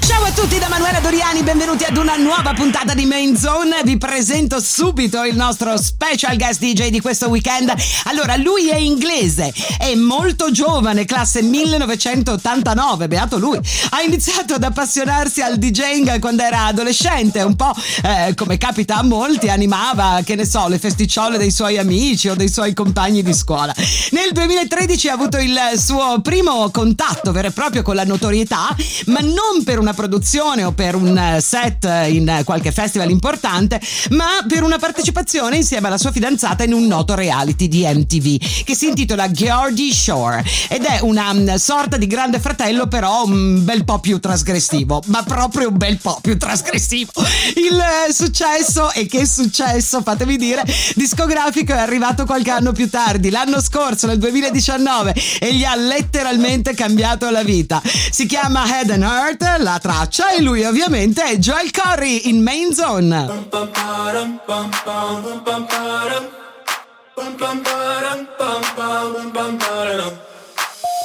Ciao 0.00 0.24
a 0.24 0.30
tutti 0.32 0.58
da 0.58 0.68
Manuela 0.68 1.00
Doriani, 1.00 1.42
benvenuti 1.42 1.84
ad 1.84 1.96
una 1.96 2.16
nuova 2.16 2.52
puntata 2.52 2.92
di 2.92 3.06
Main 3.06 3.36
Zone. 3.36 3.80
Vi 3.82 3.96
presento 3.96 4.60
subito 4.60 5.24
il 5.24 5.34
nostro 5.36 5.76
special 5.78 6.36
guest 6.36 6.60
DJ 6.60 6.88
di 6.88 7.00
questo 7.00 7.28
weekend. 7.28 7.72
Allora, 8.04 8.36
lui 8.36 8.68
è 8.68 8.76
inglese, 8.76 9.52
è 9.78 9.94
molto 9.94 10.50
giovane, 10.50 11.06
classe 11.06 11.42
1989, 11.42 13.08
beato 13.08 13.38
lui. 13.38 13.58
Ha 13.90 14.02
iniziato 14.02 14.54
ad 14.54 14.62
appassionarsi 14.62 15.40
al 15.40 15.56
DJing 15.56 16.18
quando 16.18 16.42
era 16.42 16.66
adolescente, 16.66 17.40
un 17.40 17.56
po' 17.56 17.72
eh, 18.02 18.34
come 18.34 18.58
capita 18.58 18.96
a 18.96 19.02
molti, 19.02 19.48
animava, 19.48 20.20
che 20.24 20.34
ne 20.34 20.44
so, 20.44 20.68
le 20.68 20.78
festicciole 20.78 21.38
dei 21.38 21.50
suoi 21.50 21.78
amici 21.78 22.28
o 22.28 22.34
dei 22.34 22.50
suoi 22.50 22.74
compagni 22.74 23.22
di 23.22 23.32
scuola. 23.32 23.74
Nel 24.10 24.32
2013 24.32 25.08
ha 25.08 25.14
avuto 25.14 25.38
il 25.38 25.58
suo 25.76 26.20
primo 26.20 26.70
contatto 26.70 27.29
contatto 27.30 27.32
vero 27.32 27.48
e 27.48 27.50
proprio 27.52 27.82
con 27.82 27.94
la 27.94 28.04
notorietà, 28.04 28.74
ma 29.06 29.20
non 29.20 29.62
per 29.64 29.78
una 29.78 29.94
produzione 29.94 30.64
o 30.64 30.72
per 30.72 30.94
un 30.94 31.16
eh, 31.16 31.40
set 31.40 31.84
in 32.08 32.42
qualche 32.44 32.72
festival 32.72 33.10
importante, 33.10 33.80
ma 34.10 34.44
per 34.46 34.62
una 34.62 34.78
partecipazione 34.78 35.56
insieme 35.56 35.86
alla 35.86 35.98
sua 35.98 36.12
fidanzata 36.12 36.64
in 36.64 36.72
un 36.72 36.86
noto 36.86 37.14
reality 37.14 37.68
di 37.68 37.84
MTV 37.84 38.64
che 38.64 38.74
si 38.74 38.88
intitola 38.88 39.30
Geordie 39.30 39.92
Shore 39.92 40.44
ed 40.68 40.84
è 40.84 40.98
una 41.02 41.32
mm, 41.32 41.54
sorta 41.54 41.96
di 41.96 42.06
grande 42.06 42.40
fratello 42.40 42.86
però 42.86 43.24
un 43.24 43.64
bel 43.64 43.84
po' 43.84 44.00
più 44.00 44.18
trasgressivo, 44.18 45.02
ma 45.06 45.22
proprio 45.22 45.68
un 45.68 45.76
bel 45.76 45.98
po' 45.98 46.18
più 46.20 46.36
trasgressivo. 46.36 47.12
Il 47.56 47.78
eh, 47.78 48.12
successo, 48.12 48.92
e 48.92 49.06
che 49.06 49.26
successo, 49.26 50.02
fatemi 50.02 50.36
dire, 50.36 50.64
discografico 50.94 51.72
è 51.72 51.78
arrivato 51.78 52.24
qualche 52.24 52.50
anno 52.50 52.72
più 52.72 52.88
tardi, 52.88 53.30
l'anno 53.30 53.60
scorso, 53.60 54.06
nel 54.06 54.18
2019, 54.18 55.14
e 55.40 55.54
gli 55.54 55.64
ha 55.64 55.74
letteralmente 55.74 56.74
cambiato 56.74 57.19
cambiato 57.20 57.30
la 57.30 57.42
vita. 57.42 57.82
Si 57.84 58.26
chiama 58.26 58.64
Head 58.66 58.90
and 58.90 59.02
Heart, 59.02 59.58
la 59.58 59.78
traccia, 59.78 60.30
e 60.32 60.40
lui 60.40 60.64
ovviamente 60.64 61.22
è 61.22 61.36
Joel 61.36 61.70
Corey 61.70 62.28
in 62.28 62.42
Main 62.42 62.72
Zone. 62.72 63.28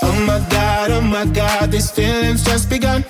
Oh 0.02 0.12
my 0.26 0.40
god, 0.50 0.92
oh 0.92 1.02
my 1.02 1.26
god, 1.32 1.70
these 1.72 1.92
feelings 1.92 2.44
just 2.44 2.70
begun. 2.70 3.04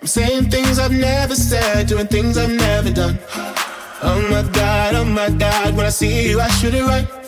I'm 0.00 0.06
saying 0.06 0.48
things 0.48 0.78
I've 0.78 0.92
never 0.92 1.34
said, 1.34 1.88
doing 1.88 2.06
things 2.06 2.36
I've 2.36 2.54
never 2.54 2.90
done. 2.90 3.18
Oh 4.00 4.20
my 4.30 4.42
god, 4.52 4.94
oh 4.94 5.04
my 5.04 5.28
god, 5.30 5.74
when 5.74 5.86
I 5.86 5.90
see 5.90 6.28
you, 6.30 6.40
I 6.40 6.48
shoot 6.48 6.74
it 6.74 6.84
right. 6.84 7.27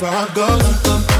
that's 0.00 0.14
how 0.14 0.26
it 0.26 0.34
goes. 0.34 1.17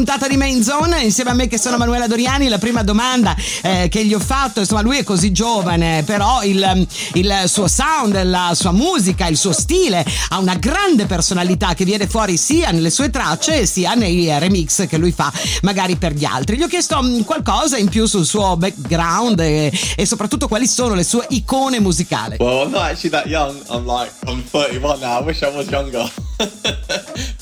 Puntata 0.00 0.28
di 0.28 0.38
Main 0.38 0.62
Zone, 0.62 1.02
insieme 1.02 1.28
a 1.28 1.34
me 1.34 1.46
che 1.46 1.58
sono 1.58 1.76
Manuela 1.76 2.06
Doriani. 2.06 2.48
La 2.48 2.56
prima 2.56 2.82
domanda 2.82 3.36
eh, 3.60 3.88
che 3.90 4.02
gli 4.06 4.14
ho 4.14 4.18
fatto, 4.18 4.60
insomma, 4.60 4.80
lui 4.80 4.96
è 4.96 5.04
così 5.04 5.30
giovane, 5.30 6.04
però 6.04 6.42
il, 6.42 6.86
il 7.12 7.42
suo 7.44 7.68
sound, 7.68 8.18
la 8.22 8.52
sua 8.54 8.72
musica, 8.72 9.26
il 9.26 9.36
suo 9.36 9.52
stile 9.52 10.02
ha 10.30 10.38
una 10.38 10.54
grande 10.54 11.04
personalità 11.04 11.74
che 11.74 11.84
viene 11.84 12.06
fuori 12.06 12.38
sia 12.38 12.70
nelle 12.70 12.88
sue 12.88 13.10
tracce 13.10 13.66
sia 13.66 13.92
nei 13.92 14.26
remix 14.38 14.86
che 14.86 14.96
lui 14.96 15.12
fa 15.12 15.30
magari 15.60 15.96
per 15.96 16.14
gli 16.14 16.24
altri. 16.24 16.56
Gli 16.56 16.62
ho 16.62 16.66
chiesto 16.66 16.98
mm, 17.02 17.20
qualcosa 17.20 17.76
in 17.76 17.90
più 17.90 18.06
sul 18.06 18.24
suo 18.24 18.56
background 18.56 19.38
e, 19.40 19.70
e 19.96 20.06
soprattutto 20.06 20.48
quali 20.48 20.66
sono 20.66 20.94
le 20.94 21.04
sue 21.04 21.26
icone 21.28 21.78
musicali. 21.78 22.36
Well, 22.38 22.64
I'm 22.64 22.70
not 22.70 22.84
actually 22.84 23.10
that 23.10 23.26
young. 23.26 23.54
I'm 23.68 23.84
like, 23.84 24.10
I'm 24.26 24.42
31 24.44 25.00
now. 25.00 25.20
I 25.20 25.22
wish 25.22 25.42
I 25.42 25.54
was 25.54 25.68
younger. 25.68 26.10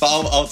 I'll, 0.01 0.27
I'll. 0.33 0.49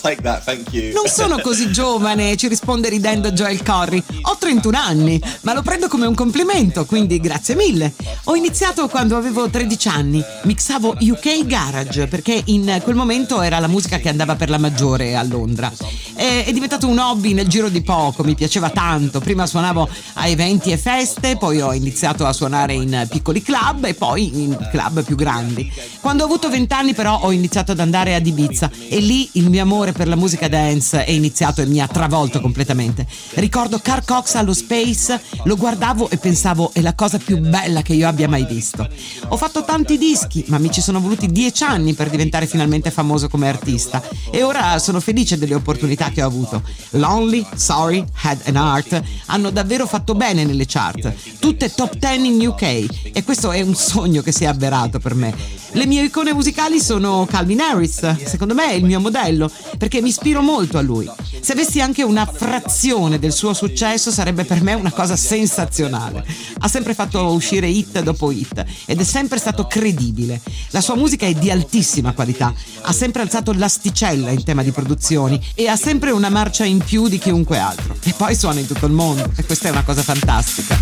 Non 0.93 1.07
sono 1.09 1.39
così 1.41 1.73
giovane, 1.73 2.37
ci 2.37 2.49
risponde 2.49 2.89
ridendo 2.89 3.33
Joel 3.33 3.63
Corry. 3.63 4.03
Ho 4.23 4.37
31 4.39 4.79
anni, 4.79 5.21
ma 5.43 5.53
lo 5.53 5.63
prendo 5.63 5.89
come 5.89 6.07
un 6.07 6.15
complimento, 6.15 6.85
quindi 6.85 7.19
grazie 7.21 7.55
mille. 7.55 7.93
Ho 8.25 8.37
iniziato 8.37 8.89
quando 8.89 9.17
avevo 9.17 9.49
13 9.49 9.89
anni, 9.89 10.25
mixavo 10.43 10.97
UK 11.01 11.47
Garage, 11.47 12.07
perché 12.07 12.41
in 12.47 12.81
quel 12.83 12.97
momento 12.97 13.41
era 13.41 13.59
la 13.59 13.69
musica 13.69 13.99
che 13.99 14.09
andava 14.09 14.37
per 14.37 14.51
la 14.51 14.59
maggiore 14.59 15.17
a 15.17 15.23
Londra. 15.23 15.73
È, 16.17 16.45
è 16.47 16.53
diventato 16.53 16.89
un 16.89 16.99
hobby 16.99 17.35
nel 17.35 17.47
giro 17.47 17.69
di 17.69 17.83
poco, 17.83 18.25
mi 18.25 18.35
piaceva 18.35 18.71
tanto. 18.71 19.21
Prima 19.21 19.47
suonavo 19.47 19.89
a 20.15 20.27
eventi 20.27 20.73
e 20.73 20.79
feste, 20.79 21.37
poi 21.37 21.61
ho 21.61 21.73
iniziato 21.73 22.27
a 22.27 22.33
suonare 22.33 22.73
in 22.73 23.07
piccoli 23.09 23.43
club 23.43 23.85
e 23.85 23.95
poi 23.95 24.43
in 24.43 24.57
club 24.71 25.05
più 25.05 25.15
grandi. 25.15 25.71
Quando 26.01 26.23
ho 26.23 26.27
avuto 26.27 26.49
20 26.49 26.73
anni 26.73 26.95
però 26.95 27.21
ho 27.21 27.31
iniziato 27.31 27.73
ad 27.73 27.81
andare 27.81 28.15
ad 28.15 28.27
Ibiza 28.27 28.71
e 28.89 28.99
lì 28.99 29.29
il 29.33 29.51
mio 29.51 29.63
amore 29.63 29.93
per 29.93 30.09
la 30.09 30.17
musica 30.17 30.49
dance 30.49 31.05
è 31.05 31.11
iniziato 31.11 31.61
e 31.61 31.67
mi 31.67 31.81
ha 31.81 31.87
travolto 31.87 32.41
completamente. 32.41 33.07
Ricordo 33.35 33.79
Car 33.79 34.05
Cox 34.05 34.35
allo 34.35 34.55
Space, 34.55 35.21
lo 35.45 35.57
guardavo 35.57 36.09
e 36.09 36.17
pensavo 36.17 36.71
è 36.73 36.81
la 36.81 36.95
cosa 36.95 37.19
più 37.19 37.39
bella 37.39 37.83
che 37.83 37.93
io 37.93 38.09
abbia 38.09 38.29
mai 38.29 38.47
visto. 38.47 38.89
Ho 39.29 39.37
fatto 39.37 39.65
tanti 39.65 39.99
dischi, 39.99 40.45
ma 40.49 40.59
mi 40.59 40.71
ci 40.71 40.81
sono 40.81 41.01
voluti 41.01 41.27
10 41.27 41.65
anni 41.65 41.93
per 41.93 42.09
diventare 42.09 42.47
finalmente 42.47 42.91
famoso 42.91 43.29
come 43.29 43.49
artista 43.49 44.03
e 44.31 44.43
ora 44.43 44.79
sono 44.79 45.01
felice 45.01 45.37
delle 45.37 45.55
opportunità 45.55 46.06
che 46.11 46.23
ho 46.23 46.27
avuto. 46.27 46.63
Lonely, 46.91 47.47
Sorry, 47.55 48.05
Had 48.23 48.41
an 48.47 48.57
Art 48.57 49.03
hanno 49.27 49.51
davvero 49.51 49.87
fatto 49.87 50.15
bene 50.15 50.45
nelle 50.45 50.65
chart, 50.67 51.13
tutte 51.39 51.73
top 51.73 51.97
10 51.97 52.27
in 52.27 52.47
UK 52.47 53.13
e 53.13 53.23
questo 53.25 53.51
è 53.53 53.61
un 53.61 53.75
sogno 53.75 54.23
che 54.23 54.33
si 54.33 54.45
è 54.45 54.47
avverato 54.47 54.99
per 54.99 55.15
me. 55.15 55.35
Le 55.73 55.87
mie 55.87 56.05
icone 56.05 56.33
musicali 56.33 56.81
sono 56.81 57.27
Calvin 57.29 57.61
Harris, 57.61 58.25
secondo 58.25 58.55
me 58.55 58.71
è 58.71 58.75
il 58.75 58.85
mio 58.85 58.99
modello, 58.99 59.51
perché 59.77 60.01
mi 60.01 60.09
ispiro 60.09 60.41
molto 60.41 60.79
a 60.79 60.81
lui. 60.81 61.11
Se 61.41 61.53
avessi 61.53 61.81
anche 61.81 62.03
una 62.03 62.25
frazione 62.25 63.19
del 63.19 63.33
suo 63.33 63.53
successo 63.53 64.11
sarebbe 64.11 64.45
per 64.45 64.63
me 64.63 64.75
una 64.75 64.91
cosa 64.91 65.17
sensazionale. 65.17 66.25
Ha 66.59 66.69
sempre 66.69 66.95
fatto 66.95 67.27
uscire 67.27 67.69
hit 67.69 68.01
dopo 68.01 68.31
hit 68.31 68.65
ed 68.87 69.01
è 69.01 69.05
sempre 69.05 69.39
stato 69.39 69.67
credibile. 69.67 70.41
La 70.71 70.81
sua 70.81 70.97
musica 70.97 71.27
è 71.27 71.35
di 71.35 71.51
altissima 71.51 72.13
qualità, 72.13 72.55
ha 72.83 72.93
sempre 72.93 73.23
alzato 73.23 73.53
l'asticella 73.53 74.31
in 74.31 74.45
tema 74.45 74.63
di 74.63 74.71
produzioni 74.71 75.41
e 75.55 75.69
ha 75.69 75.77
sempre 75.77 75.96
una 76.13 76.29
marcia 76.29 76.65
in 76.65 76.79
più 76.79 77.09
di 77.09 77.19
chiunque 77.19 77.59
altro. 77.59 77.97
E 78.03 78.15
poi 78.17 78.35
suona 78.35 78.61
in 78.61 78.67
tutto 78.67 78.87
il 78.87 78.93
mondo 78.93 79.31
e 79.37 79.45
questa 79.45 79.69
è 79.69 79.71
una 79.71 79.83
cosa 79.83 80.03
fantastica. 80.03 80.79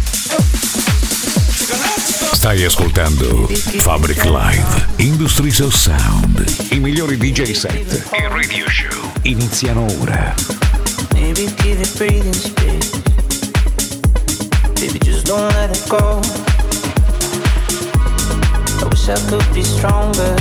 Stai 2.32 2.64
ascoltando 2.64 3.48
Fabric 3.48 4.24
Live, 4.24 4.86
Industries 4.96 5.60
of 5.60 5.74
Sound. 5.74 6.66
I 6.70 6.78
migliori 6.78 7.16
DJ 7.16 7.52
set 7.52 8.06
e 8.10 8.28
radio 8.28 8.68
show 8.68 9.12
iniziano 9.22 9.86
ora. 10.00 10.34
Maybe 11.12 11.52
give 11.62 11.80
it 11.80 11.96
breathing 11.96 12.34
space. 12.34 12.90
Baby, 14.74 14.98
just 14.98 15.26
don't 15.26 15.52
let 15.54 15.76
it 15.76 15.88
go. 15.88 16.20
I 18.80 18.88
wish 18.88 19.08
I 19.08 19.18
could 19.28 19.52
be 19.52 19.62
stronger. 19.62 20.34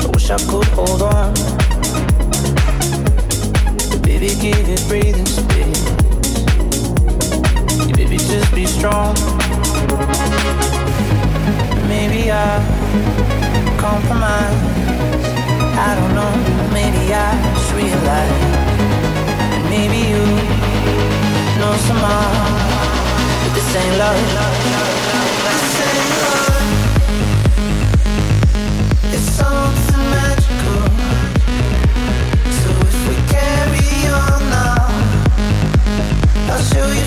I 0.00 0.06
wish 0.12 0.30
I 0.30 0.36
could 0.46 0.66
hold 0.74 1.02
on. 1.02 1.34
Baby, 4.18 4.34
give 4.40 4.68
it 4.70 4.82
breathing 4.88 5.26
space. 5.26 5.84
Baby, 7.94 8.16
just 8.16 8.54
be 8.54 8.64
strong. 8.64 9.14
Maybe 11.86 12.32
I 12.32 12.64
compromise. 13.76 14.56
I 15.76 15.94
don't 16.00 16.14
know. 16.14 16.32
Maybe 16.72 17.12
I 17.12 17.30
just 17.56 17.72
realize. 17.74 18.40
Maybe 19.68 19.98
you 20.08 20.24
know 21.60 21.76
someone, 21.84 22.32
but 23.44 23.52
this 23.54 23.76
ain't 23.76 23.98
love. 23.98 24.95
I'll 36.78 36.92
show 36.92 37.00
you 37.00 37.05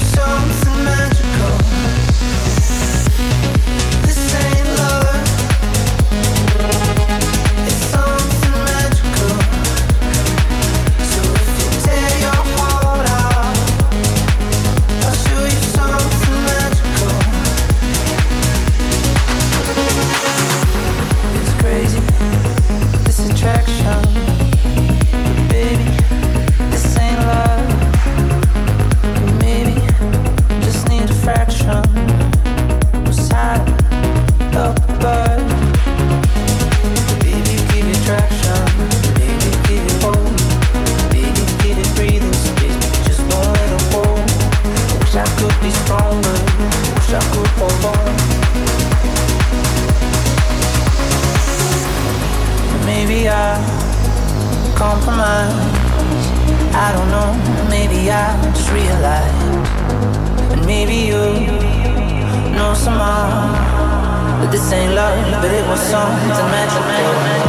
ain't 64.74 64.94
love, 64.94 65.42
but 65.42 65.52
it 65.52 65.66
was 65.68 65.80
something 65.80 66.30
magical. 66.52 67.49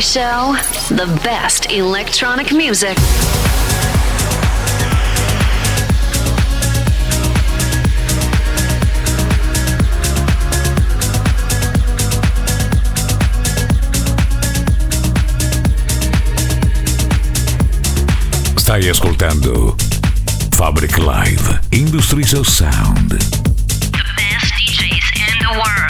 Show, 0.00 0.54
the 0.90 1.06
best 1.24 1.72
electronic 1.72 2.52
music. 2.52 2.98
Stai 18.56 18.88
ascoltando 18.90 19.76
Fabric 20.50 20.98
Live, 20.98 21.60
Industries 21.70 22.34
of 22.34 22.46
Sound. 22.46 23.12
The 23.12 24.04
best 24.16 24.52
DJs 24.54 25.16
in 25.16 25.38
the 25.38 25.52
world. 25.52 25.85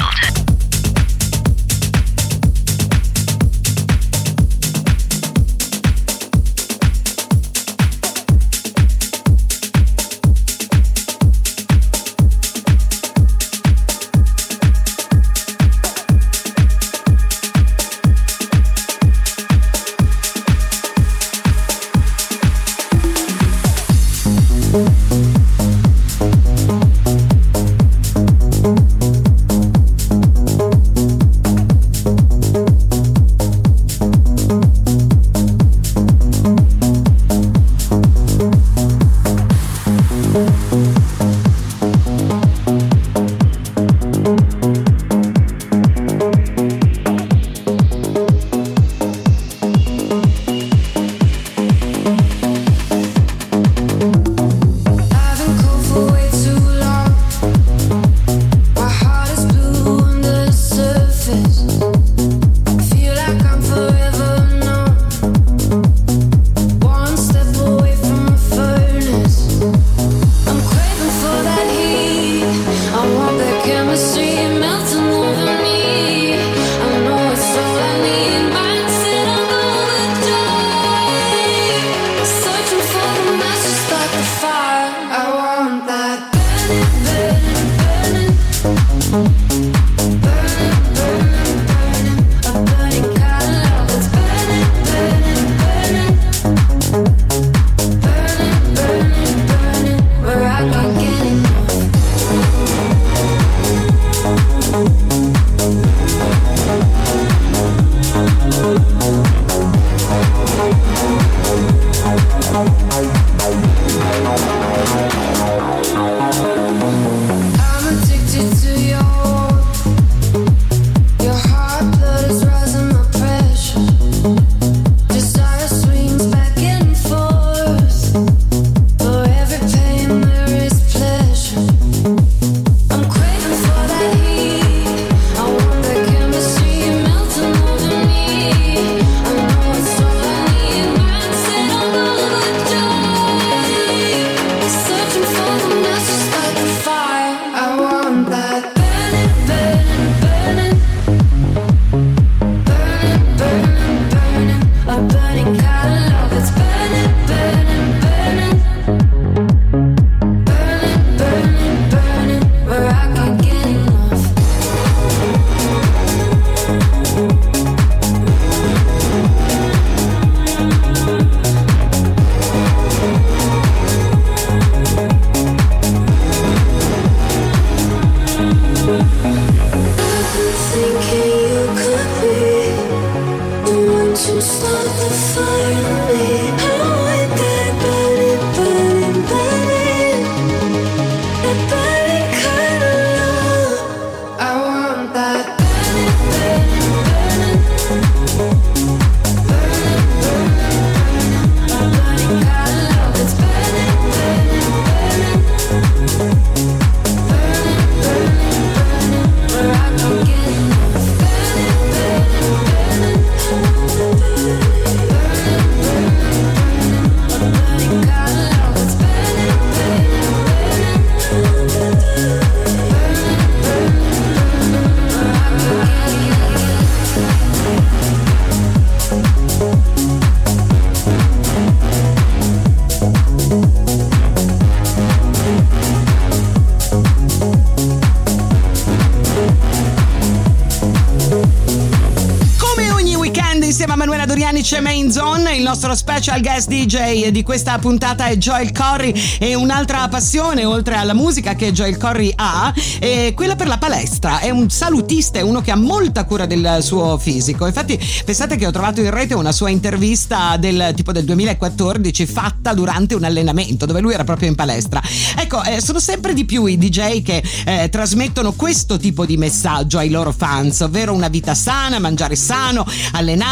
C'è 244.62 244.80
Main 244.80 245.10
Zone, 245.10 245.56
il 245.56 245.62
nostro 245.62 245.94
special 245.94 246.40
guest 246.40 246.68
DJ 246.68 247.30
di 247.30 247.42
questa 247.42 247.78
puntata 247.78 248.26
è 248.26 248.36
Joel 248.36 248.70
Corry 248.70 249.12
e 249.40 249.54
un'altra 249.54 250.06
passione 250.08 250.64
oltre 250.64 250.94
alla 250.94 251.14
musica 251.14 251.54
che 251.54 251.72
Joel 251.72 251.96
Corry 251.96 252.32
ha 252.36 252.72
è 252.98 253.32
quella 253.34 253.56
per 253.56 253.66
la 253.66 253.78
palestra, 253.78 254.38
è 254.38 254.50
un 254.50 254.70
salutista, 254.70 255.38
è 255.38 255.42
uno 255.42 255.62
che 255.62 255.72
ha 255.72 255.76
molta 255.76 256.24
cura 256.24 256.46
del 256.46 256.78
suo 256.80 257.18
fisico. 257.18 257.66
Infatti 257.66 257.98
pensate 258.24 258.56
che 258.56 258.66
ho 258.66 258.70
trovato 258.70 259.00
in 259.00 259.10
rete 259.10 259.34
una 259.34 259.52
sua 259.52 259.70
intervista 259.70 260.56
del 260.56 260.92
tipo 260.94 261.10
del 261.10 261.24
2014 261.24 262.26
fatta 262.26 262.72
durante 262.72 263.14
un 263.14 263.24
allenamento 263.24 263.84
dove 263.84 264.00
lui 264.00 264.14
era 264.14 264.24
proprio 264.24 264.48
in 264.48 264.54
palestra. 264.54 265.02
Ecco, 265.36 265.62
eh, 265.64 265.80
sono 265.80 265.98
sempre 265.98 266.34
di 266.34 266.44
più 266.44 266.66
i 266.66 266.78
DJ 266.78 267.22
che 267.22 267.42
eh, 267.64 267.88
trasmettono 267.88 268.52
questo 268.52 268.96
tipo 268.96 269.26
di 269.26 269.36
messaggio 269.36 269.98
ai 269.98 270.10
loro 270.10 270.30
fans, 270.30 270.80
ovvero 270.80 271.12
una 271.12 271.28
vita 271.28 271.54
sana, 271.54 271.98
mangiare 271.98 272.36
sano, 272.36 272.86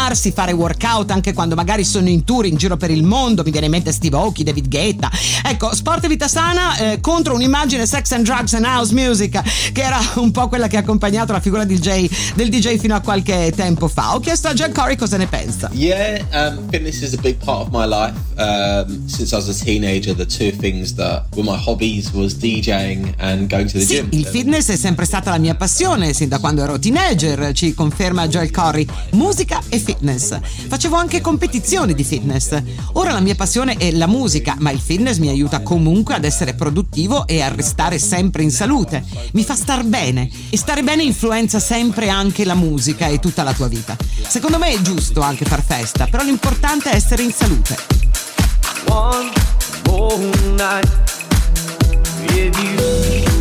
allenarsi, 0.05 0.31
fare 0.31 0.51
workout 0.51 0.83
out 0.95 1.11
anche 1.11 1.33
quando 1.33 1.55
magari 1.55 1.83
sono 1.83 2.07
in 2.09 2.23
tour 2.23 2.45
in 2.45 2.55
giro 2.55 2.77
per 2.77 2.91
il 2.91 3.03
mondo, 3.03 3.43
mi 3.43 3.51
viene 3.51 3.65
in 3.65 3.71
mente 3.71 3.91
Steve 3.91 4.15
Aoki, 4.15 4.43
David 4.43 4.67
Guetta. 4.67 5.09
Ecco, 5.43 5.73
sport 5.73 6.03
e 6.03 6.07
vita 6.07 6.27
sana 6.27 6.77
eh, 6.77 6.99
contro 7.01 7.33
un'immagine 7.33 7.85
sex 7.85 8.11
and 8.11 8.23
drugs 8.23 8.53
and 8.53 8.65
house 8.65 8.93
music 8.93 9.71
che 9.71 9.81
era 9.81 9.99
un 10.15 10.31
po' 10.31 10.47
quella 10.47 10.67
che 10.67 10.77
ha 10.77 10.81
accompagnato 10.81 11.31
la 11.31 11.39
figura 11.39 11.65
DJ, 11.65 12.09
del 12.35 12.49
DJ 12.49 12.77
fino 12.77 12.95
a 12.95 12.99
qualche 12.99 13.51
tempo 13.55 13.87
fa. 13.87 14.15
Ho 14.15 14.19
chiesto 14.19 14.47
a 14.47 14.53
John 14.53 14.71
Corey 14.71 14.95
cosa 14.95 15.17
ne 15.17 15.27
pensa. 15.27 15.69
Yeah, 15.73 16.23
um, 16.33 16.69
fitness 16.69 17.01
is 17.01 17.13
a 17.13 17.21
big 17.21 17.37
part 17.43 17.67
of 17.67 17.69
my 17.71 17.85
life. 17.85 18.13
Um, 18.37 19.07
since 19.07 19.33
I 19.33 19.37
was 19.37 19.49
a 19.49 19.63
teenager, 19.63 20.13
the 20.15 20.25
two 20.25 20.51
things 20.51 20.93
that 20.95 21.25
were 21.35 21.43
my 21.43 21.57
hobbies 21.57 22.11
was 22.11 22.35
DJing 22.35 23.13
and 23.17 23.49
going 23.49 23.67
to 23.67 23.79
the 23.79 23.85
sì, 23.85 23.95
gym. 23.95 24.07
Il 24.11 24.25
fitness 24.25 24.69
è 24.69 24.77
sempre 24.77 25.05
stata 25.05 25.31
la 25.31 25.39
mia 25.39 25.55
passione, 25.55 26.13
sin 26.13 26.29
da 26.29 26.39
quando 26.39 26.63
ero 26.63 26.77
teenager, 26.77 27.53
ci 27.53 27.73
conferma 27.73 28.27
Joel 28.27 28.51
Corey. 28.51 28.85
Musica 29.11 29.61
e 29.69 29.77
fitness. 29.79 29.94
Facevo 29.99 30.85
facevo 30.85 30.95
anche 30.95 31.21
competizioni 31.21 31.93
di 31.93 32.03
fitness. 32.03 32.61
Ora 32.93 33.11
la 33.11 33.19
mia 33.19 33.35
passione 33.35 33.75
è 33.77 33.91
la 33.91 34.07
musica, 34.07 34.55
ma 34.59 34.71
il 34.71 34.79
fitness 34.79 35.17
mi 35.17 35.29
aiuta 35.29 35.61
comunque 35.61 36.13
ad 36.13 36.23
essere 36.23 36.53
produttivo 36.53 37.25
e 37.27 37.41
a 37.41 37.47
restare 37.47 37.97
sempre 37.97 38.43
in 38.43 38.51
salute. 38.51 39.03
Mi 39.33 39.43
fa 39.43 39.55
star 39.55 39.83
bene 39.83 40.29
e 40.49 40.57
stare 40.57 40.83
bene 40.83 41.03
influenza 41.03 41.59
sempre 41.59 42.09
anche 42.09 42.45
la 42.45 42.55
musica 42.55 43.07
e 43.07 43.19
tutta 43.19 43.43
la 43.43 43.53
tua 43.53 43.67
vita. 43.67 43.95
Secondo 44.27 44.57
me 44.57 44.69
è 44.69 44.81
giusto 44.81 45.21
anche 45.21 45.45
far 45.45 45.63
festa, 45.63 46.07
però 46.07 46.23
l'importante 46.23 46.91
è 46.91 46.95
essere 46.95 47.23
in 47.23 47.31
salute. 47.31 47.75
One 48.87 49.31
more 49.85 50.17
night 50.55 50.87
with 52.29 52.57
you. 52.57 53.34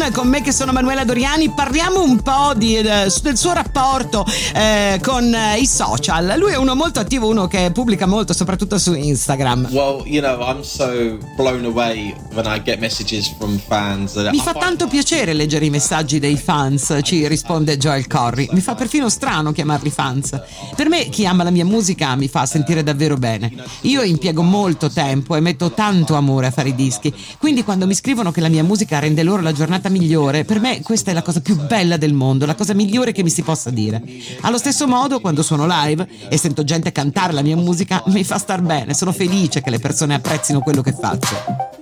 Zone 0.00 0.10
con 0.12 0.28
me 0.28 0.40
che 0.40 0.52
sono 0.52 0.72
Manuela 0.72 1.04
Doriani. 1.04 1.50
Parliamo 1.50 2.02
un 2.02 2.22
po' 2.22 2.54
di, 2.56 2.76
eh, 2.76 2.82
del 3.22 3.36
suo 3.36 3.52
rapporto 3.52 4.24
eh, 4.54 4.98
con 5.02 5.34
eh, 5.34 5.58
i 5.58 5.66
social. 5.66 6.38
Lui 6.38 6.52
è 6.52 6.56
uno 6.56 6.74
molto 6.74 7.00
attivo, 7.00 7.28
uno 7.28 7.46
che 7.46 7.70
pubblica 7.72 8.06
molto, 8.06 8.32
soprattutto 8.32 8.78
su 8.78 8.94
Instagram. 8.94 9.68
Well, 9.70 10.06
you 10.06 10.22
know, 10.22 10.40
I'm 10.40 10.62
so 10.62 11.18
blown 11.36 11.66
away 11.66 12.14
Mi 14.30 14.38
fa 14.38 14.52
tanto 14.52 14.86
piacere 14.86 15.32
leggere 15.32 15.64
i 15.64 15.70
messaggi 15.70 16.20
dei 16.20 16.36
fans, 16.36 17.00
ci 17.02 17.26
risponde 17.26 17.76
Joel 17.76 18.06
Corry. 18.06 18.48
Mi 18.52 18.60
fa 18.60 18.76
perfino 18.76 19.08
strano 19.08 19.50
chiamarli 19.50 19.90
fans. 19.90 20.40
Per 20.76 20.88
me 20.88 21.08
chi 21.08 21.26
ama 21.26 21.42
la 21.42 21.50
mia 21.50 21.64
musica 21.64 22.14
mi 22.14 22.28
fa 22.28 22.46
sentire 22.46 22.84
davvero 22.84 23.16
bene. 23.16 23.52
Io 23.82 24.02
impiego 24.02 24.42
molto 24.42 24.88
tempo 24.88 25.34
e 25.34 25.40
metto 25.40 25.72
tanto 25.72 26.14
amore 26.14 26.46
a 26.46 26.50
fare 26.52 26.68
i 26.68 26.74
dischi, 26.76 27.12
quindi 27.38 27.64
quando 27.64 27.86
mi 27.86 27.94
scrivono 27.94 28.30
che 28.30 28.40
la 28.40 28.48
mia 28.48 28.62
musica 28.62 29.00
rende 29.00 29.24
loro 29.24 29.42
la 29.42 29.52
giornata 29.52 29.88
migliore, 29.88 30.44
per 30.44 30.60
me 30.60 30.82
questa 30.82 31.10
è 31.10 31.14
la 31.14 31.22
cosa 31.22 31.40
più 31.40 31.56
bella 31.56 31.96
del 31.96 32.12
mondo, 32.12 32.46
la 32.46 32.54
cosa 32.54 32.74
migliore 32.74 33.10
che 33.10 33.24
mi 33.24 33.30
si 33.30 33.42
possa 33.42 33.70
dire. 33.70 34.00
Allo 34.42 34.58
stesso 34.58 34.86
modo, 34.86 35.20
quando 35.20 35.42
suono 35.42 35.66
live 35.66 36.06
e 36.28 36.36
sento 36.38 36.62
gente 36.62 36.92
cantare 36.92 37.32
la 37.32 37.42
mia 37.42 37.56
musica, 37.56 38.02
mi 38.06 38.22
fa 38.22 38.38
star 38.38 38.62
bene, 38.62 38.94
sono 38.94 39.10
felice 39.10 39.60
che 39.60 39.70
le 39.70 39.80
persone 39.80 40.14
apprezzino 40.14 40.60
quello 40.60 40.80
che 40.80 40.92
faccio. 40.92 41.79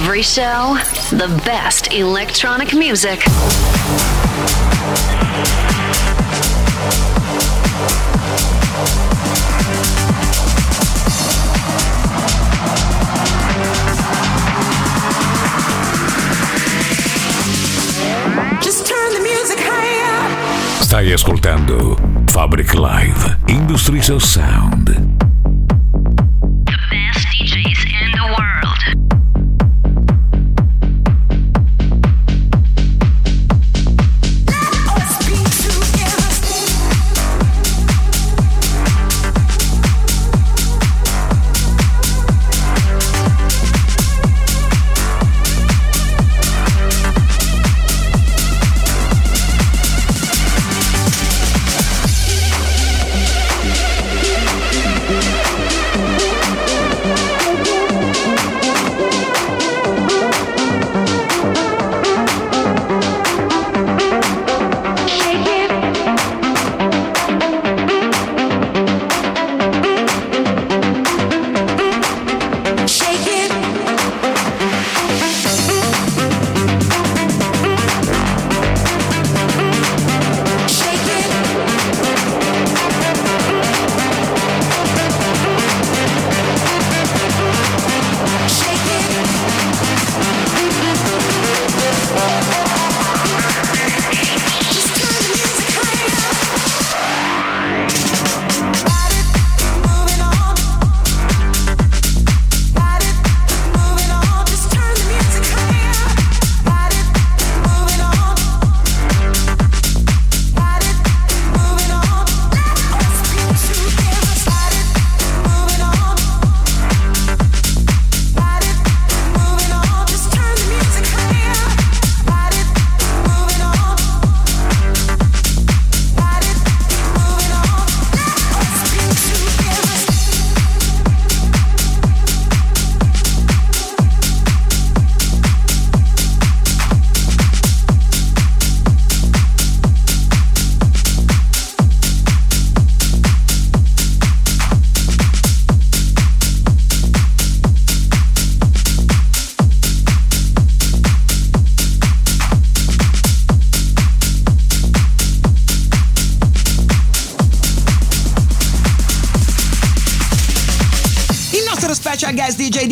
Every 0.00 0.22
show, 0.22 0.78
the 1.10 1.26
best 1.44 1.92
electronic 1.92 2.72
music. 2.72 3.18
Just 18.60 18.86
turn 18.86 19.12
the 19.14 19.20
music 19.20 19.58
higher. 19.60 20.80
Stai 20.80 21.12
ascoltando 21.12 21.96
Fabric 22.30 22.72
Live 22.74 23.36
Industries 23.48 24.10
of 24.10 24.22
Sound. 24.22 25.17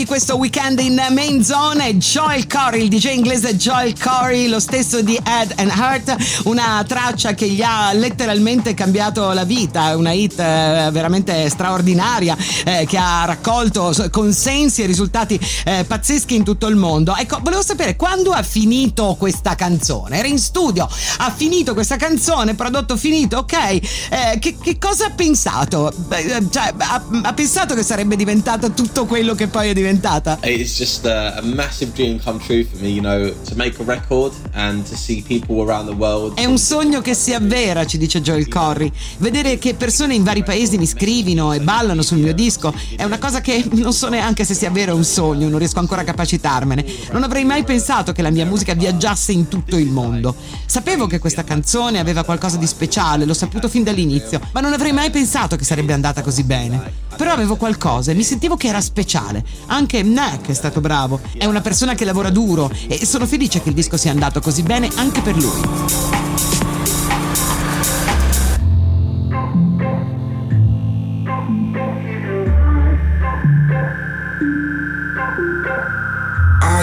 Questo 0.06 0.36
weekend 0.36 0.78
in 0.78 1.04
main 1.10 1.42
zone 1.44 1.96
Joel 1.96 2.46
Corey, 2.46 2.82
il 2.82 2.88
DJ 2.88 3.14
inglese 3.14 3.56
Joel 3.56 3.98
Corey, 3.98 4.46
lo 4.46 4.60
stesso 4.60 5.02
di 5.02 5.18
Head 5.22 5.54
and 5.56 5.70
Heart, 5.70 6.42
una 6.44 6.84
traccia 6.86 7.34
che 7.34 7.48
gli 7.48 7.60
ha 7.60 7.92
letteralmente 7.92 8.72
cambiato 8.72 9.32
la 9.32 9.44
vita, 9.44 9.96
una 9.96 10.12
hit 10.12 10.38
eh, 10.38 10.88
veramente 10.92 11.48
straordinaria 11.50 12.36
eh, 12.64 12.86
che 12.86 12.96
ha 12.96 13.24
raccolto 13.24 13.92
consensi 14.10 14.82
e 14.82 14.86
risultati 14.86 15.38
eh, 15.64 15.84
pazzeschi 15.84 16.36
in 16.36 16.44
tutto 16.44 16.68
il 16.68 16.76
mondo. 16.76 17.14
Ecco, 17.16 17.40
volevo 17.42 17.62
sapere 17.62 17.96
quando 17.96 18.30
ha 18.30 18.42
finito 18.42 19.16
questa 19.18 19.56
canzone? 19.56 20.18
Era 20.18 20.28
in 20.28 20.38
studio, 20.38 20.88
ha 21.18 21.32
finito 21.34 21.74
questa 21.74 21.96
canzone, 21.96 22.54
prodotto 22.54 22.96
finito, 22.96 23.38
ok? 23.38 23.52
Eh, 23.52 24.38
che, 24.38 24.56
che, 24.62 24.78
cosa 24.78 25.06
ha 25.06 25.10
pensato? 25.10 25.92
Beh, 25.96 26.46
cioè, 26.50 26.72
ha, 26.76 27.02
ha 27.22 27.32
pensato 27.32 27.74
che 27.74 27.82
sarebbe 27.82 28.14
diventata 28.14 28.68
tutto 28.68 29.04
quello 29.06 29.34
che 29.34 29.48
poi 29.48 29.70
è 29.70 29.72
diventata? 29.96 30.38
It's 30.42 30.76
just 30.76 31.04
a, 31.06 31.38
a 31.38 31.42
massive 31.42 31.92
dream 31.92 32.20
come 32.22 32.38
true 32.38 32.64
for 32.64 32.80
me, 32.80 32.88
you 32.88 33.00
know, 33.00 33.32
to 33.44 33.54
make 33.56 33.80
a 33.80 33.84
record 33.84 34.32
and 34.52 34.86
to 34.88 34.96
see 34.96 35.22
people 35.22 35.62
around 35.62 35.88
the 35.88 35.94
world. 35.94 36.34
È 36.38 36.44
un 36.44 36.58
sogno 36.58 37.00
che 37.00 37.14
si 37.14 37.32
avvera, 37.32 37.84
ci 37.86 37.98
dice 37.98 38.20
Joel 38.20 38.48
Corry. 38.48 38.90
Vedere 39.18 39.58
che 39.58 39.74
persone 39.74 40.14
in 40.14 40.22
vari 40.22 40.42
paesi 40.42 40.78
mi 40.78 40.86
scrivino 40.86 41.52
e 41.52 41.60
ballano 41.60 42.02
sul 42.02 42.18
mio 42.18 42.34
disco 42.34 42.72
è 42.96 43.04
una 43.04 43.18
cosa 43.18 43.40
che 43.40 43.64
non 43.72 43.92
so 43.92 44.08
neanche 44.08 44.44
se 44.44 44.54
sia 44.54 44.70
vero 44.70 44.94
un 44.94 45.04
sogno, 45.04 45.48
non 45.48 45.58
riesco 45.58 45.78
ancora 45.78 46.02
a 46.02 46.04
capacitarmene. 46.04 46.84
Non 47.12 47.22
avrei 47.22 47.44
mai 47.44 47.64
pensato 47.64 48.12
che 48.12 48.22
la 48.22 48.30
mia 48.30 48.44
musica 48.44 48.74
viaggiasse 48.74 49.32
in 49.32 49.48
tutto 49.48 49.76
il 49.76 49.90
mondo. 49.90 50.34
Sapevo 50.66 51.06
che 51.06 51.18
questa 51.18 51.44
canzone 51.44 51.98
aveva 51.98 52.24
qualcosa 52.24 52.56
di 52.56 52.66
speciale, 52.66 53.24
l'ho 53.24 53.34
saputo 53.34 53.68
fin 53.68 53.82
dall'inizio, 53.82 54.40
ma 54.52 54.60
non 54.60 54.72
avrei 54.72 54.92
mai 54.92 55.10
pensato 55.10 55.56
che 55.56 55.64
sarebbe 55.64 55.92
andata 55.92 56.22
così 56.22 56.42
bene. 56.42 57.04
Però 57.16 57.32
avevo 57.32 57.56
qualcosa 57.56 58.12
e 58.12 58.14
mi 58.14 58.22
sentivo 58.22 58.56
che 58.56 58.68
era 58.68 58.80
speciale. 58.80 59.44
Anche 59.66 60.04
Mac 60.04 60.48
è 60.48 60.54
stato 60.54 60.80
bravo, 60.80 61.20
è 61.36 61.44
una 61.44 61.60
persona 61.60 61.94
che 61.94 62.04
lavora 62.04 62.30
duro 62.30 62.70
e 62.86 63.04
sono 63.04 63.26
felice 63.26 63.62
che 63.62 63.70
il 63.70 63.74
disco 63.74 63.96
sia 63.96 64.10
andato 64.10 64.40
così 64.40 64.62
bene 64.62 64.88
anche 64.96 65.20
per 65.20 65.36
lui. 65.36 66.14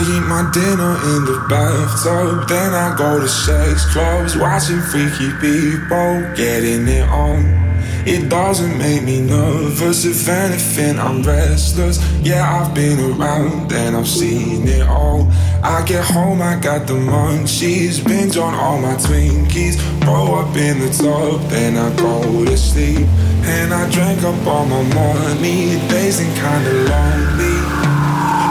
Eat 0.06 0.28
my 0.28 0.44
dinner 0.52 0.98
in 1.16 1.24
the 1.24 1.46
bathtub, 1.48 2.46
then 2.48 2.74
I 2.74 2.94
go 2.98 3.22
to 3.22 3.28
sex 3.28 3.86
clubs, 3.94 4.36
watching 4.36 4.82
freaky 4.82 5.32
people 5.40 6.22
getting 6.36 6.88
it 6.90 7.08
on. 7.08 7.73
It 8.06 8.28
doesn't 8.28 8.78
make 8.78 9.04
me 9.04 9.22
nervous, 9.22 10.04
if 10.04 10.28
anything, 10.28 11.00
I'm 11.00 11.24
restless. 11.24 12.04
Yeah, 12.22 12.44
I've 12.44 12.76
been 12.76 13.00
around 13.00 13.72
and 13.72 13.96
I've 13.96 14.10
seen 14.10 14.68
it 14.68 14.86
all. 14.86 15.32
I 15.64 15.84
get 15.86 16.04
home, 16.04 16.42
I 16.42 16.60
got 16.60 16.86
the 16.86 16.96
munchies, 16.96 18.06
binge 18.06 18.36
on 18.36 18.54
all 18.56 18.78
my 18.78 18.96
Twinkies, 18.96 19.80
throw 20.02 20.36
up 20.36 20.54
in 20.58 20.80
the 20.80 20.90
tub, 20.92 21.50
then 21.50 21.78
I 21.78 21.96
go 21.96 22.44
to 22.44 22.58
sleep. 22.58 23.08
And 23.46 23.74
I 23.74 23.90
drank 23.90 24.22
up 24.24 24.46
all 24.46 24.66
my 24.66 24.84
money, 24.94 25.80
days 25.88 26.20
ain't 26.20 26.36
kinda 26.36 26.74
lonely. 26.92 27.56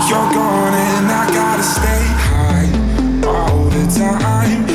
You're 0.09 0.33
gone 0.33 0.75
and 0.75 1.07
I 1.13 1.31
gotta 1.31 1.63
stay 1.63 2.05
high 2.25 3.29
all 3.29 3.65
the 3.65 4.01
time 4.01 4.72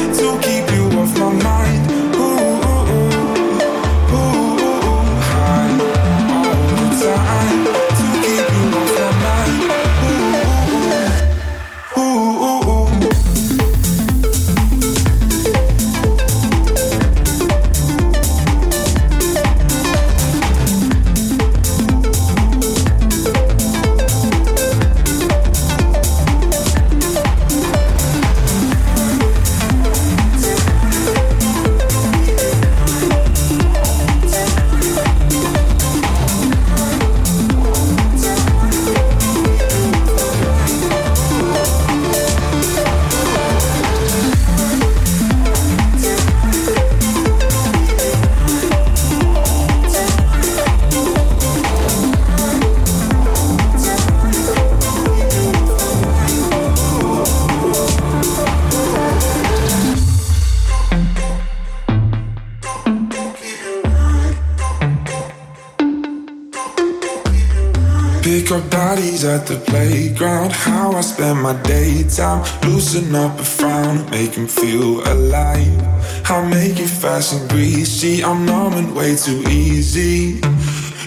at 68.98 69.46
the 69.46 69.58
playground. 69.68 70.52
How 70.52 70.92
I 70.92 71.02
spend 71.02 71.44
my 71.44 71.54
daytime. 71.62 72.44
Loosen 72.64 73.14
up 73.14 73.40
a 73.40 73.44
frown, 73.44 74.10
make 74.10 74.34
him 74.34 74.48
feel 74.48 75.08
alive. 75.08 75.82
I'll 76.26 76.46
make 76.48 76.80
it 76.80 76.90
fast 76.90 77.34
and 77.34 77.48
greasy. 77.50 78.24
I'm 78.24 78.46
numbing 78.46 78.96
way 78.96 79.16
too 79.16 79.44
easy. 79.50 80.42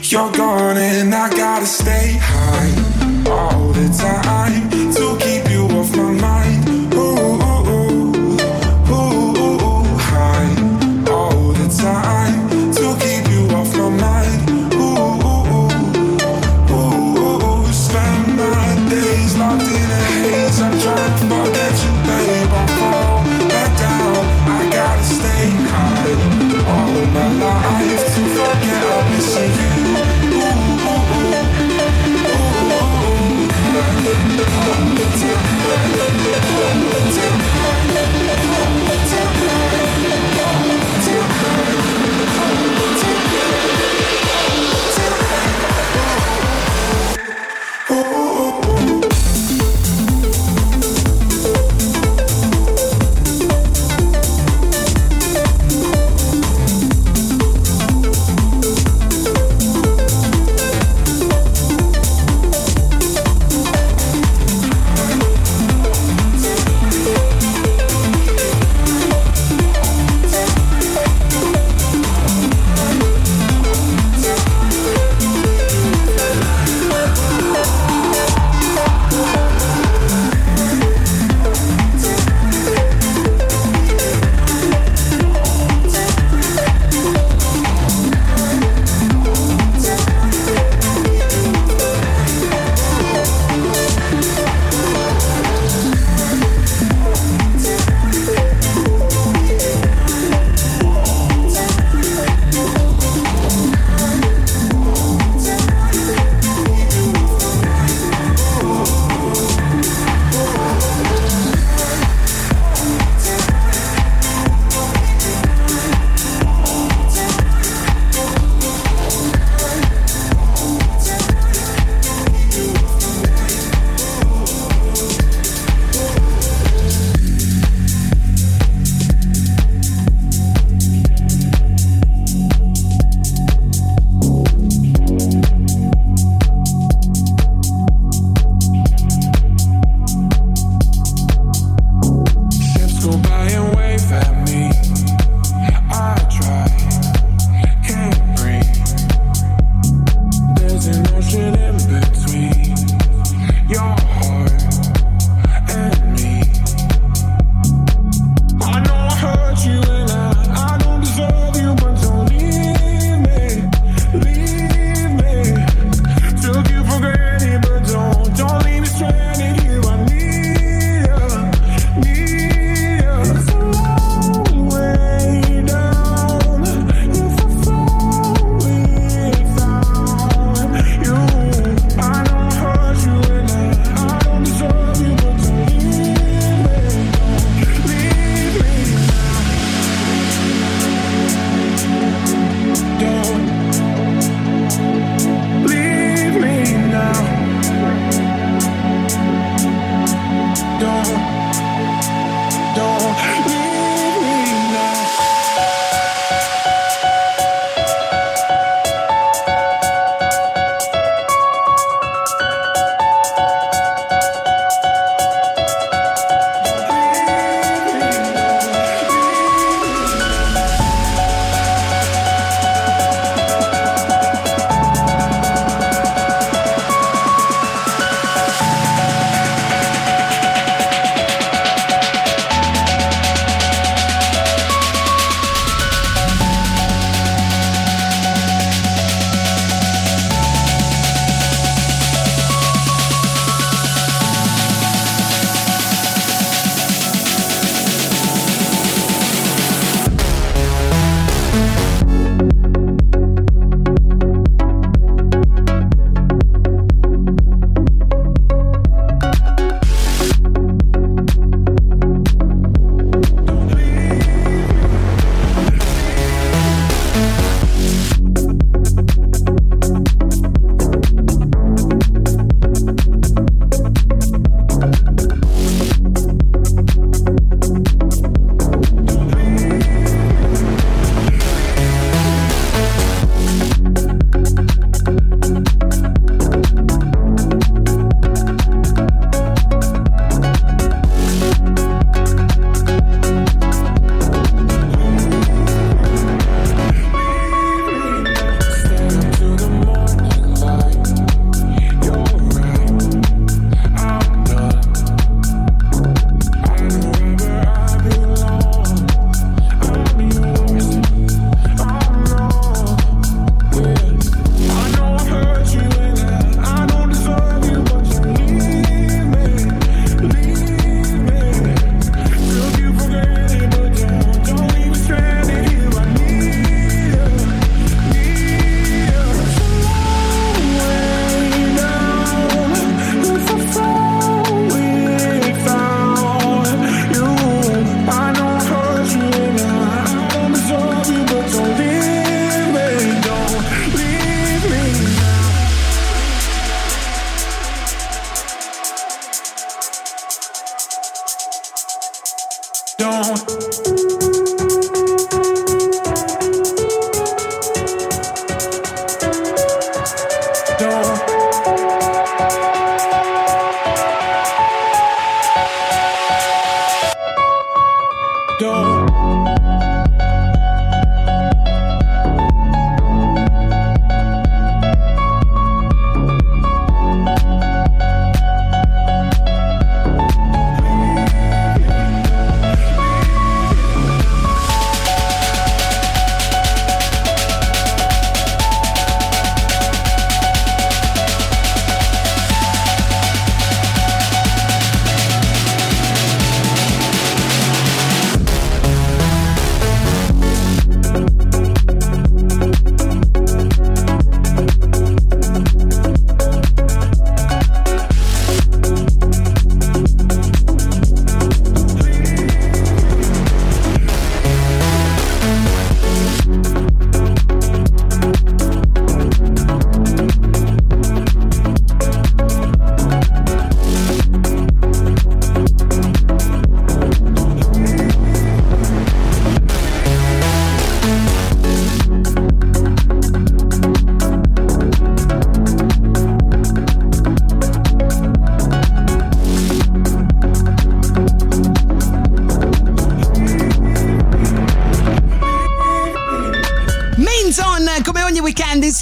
You're 0.02 0.30
gone 0.30 0.76
and 0.76 1.12
I 1.12 1.30
gotta 1.30 1.66
stay 1.66 2.16
high 2.20 3.30
all 3.30 3.72
the 3.72 3.88
time 3.98 4.79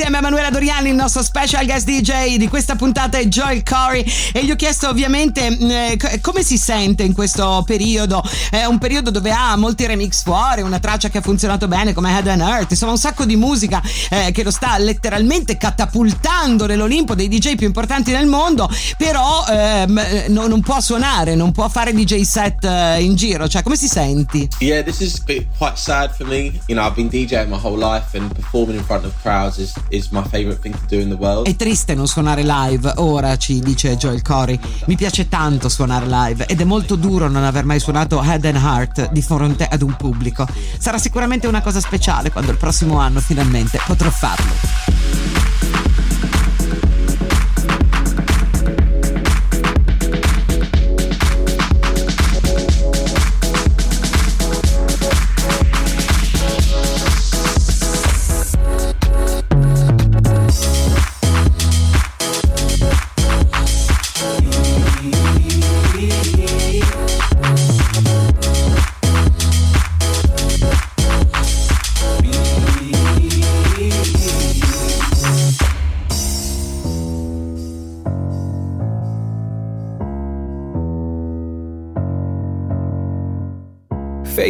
insieme 0.09 0.27
a 0.27 0.31
Manuela 0.31 0.51
Doriani, 0.51 0.89
il 0.89 0.95
nostro 0.95 1.23
special 1.23 1.67
guest 1.67 1.87
DJ 1.87 2.37
di 2.37 2.49
questa 2.49 2.77
puntata 2.77 3.19
è 3.19 3.27
Joel 3.27 3.63
Corey. 3.63 4.03
E 4.33 4.43
gli 4.43 4.51
ho 4.51 4.57
chiesto 4.57 4.89
ovviamente 4.89 5.47
eh, 5.47 5.97
c- 5.99 6.21
come 6.23 6.43
si 6.43 6.57
sente 6.57 7.03
in 7.03 7.13
questo 7.13 7.63
periodo, 7.67 8.23
è 8.51 8.65
un 8.65 8.79
periodo 8.79 9.11
dove 9.11 9.31
ha 9.31 9.55
molti 9.57 9.87
remix 9.87 10.23
fuori, 10.23 10.63
una 10.63 10.79
traccia 10.79 11.11
che 11.11 11.19
ha 11.19 11.21
funzionato 11.21 11.69
bene 11.69 11.93
come 11.93 12.11
Head 12.11 12.27
and 12.27 12.41
Earth, 12.41 12.71
insomma 12.71 12.93
un 12.93 12.99
sacco 12.99 13.27
di 13.27 13.37
musica 13.37 13.83
eh, 14.09 14.33
che 14.33 14.43
lo 14.43 14.51
sta 14.51 14.79
letteralmente 14.79 15.59
catapultando 15.59 16.38
nell'Olimpo 16.39 17.15
dei 17.15 17.29
DJ 17.29 17.57
più 17.57 17.67
importanti 17.67 18.13
del 18.13 18.27
mondo, 18.27 18.71
però 18.97 19.45
ehm, 19.49 20.27
no- 20.29 20.47
non 20.47 20.61
può 20.61 20.81
suonare, 20.81 21.35
non 21.35 21.53
può 21.53 21.69
fare 21.69 21.93
DJ 21.93 22.23
set 22.23 22.65
eh, 22.65 23.03
in 23.03 23.17
giro, 23.17 23.49
cioè 23.49 23.63
come 23.63 23.77
si 23.77 23.89
senti? 23.89 24.49
Yeah, 24.61 24.83
this 24.83 25.01
is 25.01 25.23
quite 25.25 25.77
sad 25.77 26.15
for 26.15 26.27
me. 26.27 26.53
You 26.67 26.77
know, 26.77 26.87
I've 26.87 26.95
been 26.95 27.09
DJing 27.09 27.49
my 27.49 27.59
whole 27.61 27.79
life, 27.79 28.17
and 28.17 28.33
performing 28.33 28.77
in 28.77 28.85
front 28.85 29.05
of 29.05 29.13
crowds 29.21 29.59
is, 29.59 29.75
is 29.91 30.11
my 30.11 30.23
favorite 30.23 30.61
thing 30.61 30.75
to 30.75 30.87
do 30.87 31.01
in 31.01 31.09
the 31.09 31.17
world. 31.17 31.47
È 31.47 31.57
triste 31.57 31.95
non 31.95 32.07
suonare 32.07 32.43
live, 32.45 32.93
ora 32.97 33.37
ci 33.37 33.59
dice 33.61 33.97
Joel 33.97 34.23
Corey. 34.23 34.59
Mi 34.87 34.97
piace 34.97 35.29
tanto 35.29 35.69
suonare 35.69 36.07
live 36.07 36.47
ed 36.47 36.61
è 36.61 36.65
molto 36.65 36.97
duro 36.97 37.29
non 37.29 37.45
aver 37.45 37.65
mai 37.65 37.81
suonato 37.81 38.23
Head 38.23 38.45
and 38.45 38.57
Heart 38.57 39.11
di 39.11 39.23
fronte 39.23 39.67
ad 39.67 39.83
un 39.83 39.97
pubblico. 39.97 40.47
Sarà 40.79 40.99
sicuramente 40.99 41.47
una 41.47 41.61
cosa 41.61 41.81
speciale 41.81 42.31
quando 42.31 42.51
il 42.51 42.57
prossimo 42.57 42.99
anno 42.99 43.21
finalmente 43.21 43.81
potrò 43.85 44.11
farlo. 44.11 45.58